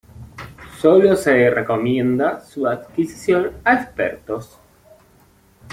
[0.81, 4.57] Sólo se recomienda su adquisición a expertos.